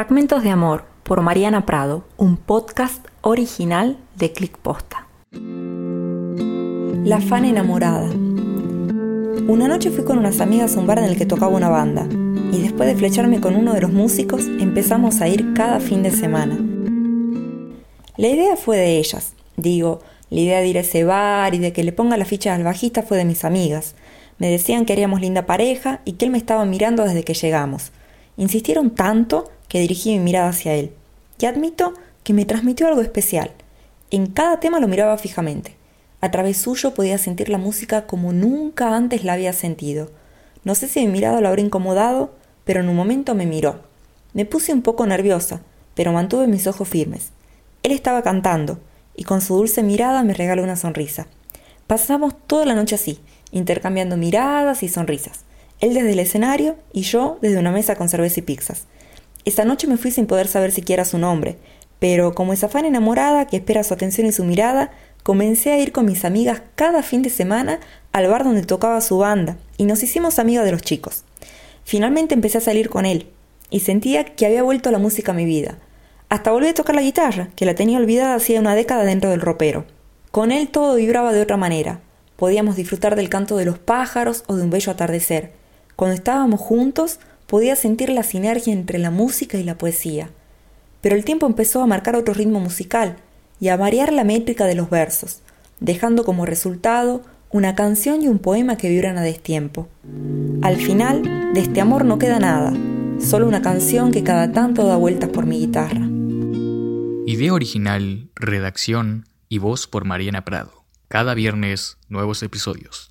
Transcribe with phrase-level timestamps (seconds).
[0.00, 5.06] Fragmentos de Amor por Mariana Prado, un podcast original de Click Posta.
[7.04, 8.08] La fan enamorada.
[8.08, 12.06] Una noche fui con unas amigas a un bar en el que tocaba una banda,
[12.50, 16.12] y después de flecharme con uno de los músicos, empezamos a ir cada fin de
[16.12, 16.56] semana.
[18.16, 21.74] La idea fue de ellas, digo, la idea de ir a ese bar y de
[21.74, 23.96] que le ponga la ficha al bajista fue de mis amigas.
[24.38, 27.92] Me decían que haríamos linda pareja y que él me estaba mirando desde que llegamos.
[28.38, 30.92] Insistieron tanto que dirigí mi mirada hacia él.
[31.38, 33.52] Y admito que me transmitió algo especial.
[34.10, 35.76] En cada tema lo miraba fijamente.
[36.20, 40.10] A través suyo podía sentir la música como nunca antes la había sentido.
[40.64, 43.80] No sé si mi mirada lo habrá incomodado, pero en un momento me miró.
[44.34, 45.60] Me puse un poco nerviosa,
[45.94, 47.30] pero mantuve mis ojos firmes.
[47.84, 48.80] Él estaba cantando,
[49.14, 51.28] y con su dulce mirada me regaló una sonrisa.
[51.86, 53.20] Pasamos toda la noche así,
[53.52, 55.44] intercambiando miradas y sonrisas.
[55.78, 58.86] Él desde el escenario y yo desde una mesa con cerveza y pizzas.
[59.44, 61.56] Esa noche me fui sin poder saber siquiera su nombre,
[61.98, 64.90] pero como esa fan enamorada que espera su atención y su mirada,
[65.22, 67.80] comencé a ir con mis amigas cada fin de semana
[68.12, 71.24] al bar donde tocaba su banda y nos hicimos amigas de los chicos.
[71.84, 73.28] Finalmente empecé a salir con él
[73.70, 75.78] y sentía que había vuelto la música a mi vida.
[76.28, 79.40] Hasta volví a tocar la guitarra, que la tenía olvidada hacía una década dentro del
[79.40, 79.84] ropero.
[80.30, 82.00] Con él todo vibraba de otra manera.
[82.36, 85.52] Podíamos disfrutar del canto de los pájaros o de un bello atardecer.
[85.96, 87.18] Cuando estábamos juntos,
[87.50, 90.30] podía sentir la sinergia entre la música y la poesía.
[91.00, 93.16] Pero el tiempo empezó a marcar otro ritmo musical
[93.58, 95.40] y a variar la métrica de los versos,
[95.80, 99.88] dejando como resultado una canción y un poema que vibran a destiempo.
[100.62, 102.72] Al final, de este amor no queda nada,
[103.18, 106.06] solo una canción que cada tanto da vueltas por mi guitarra.
[107.26, 110.84] Idea original, redacción y voz por Mariana Prado.
[111.08, 112.98] Cada viernes, nuevos episodios.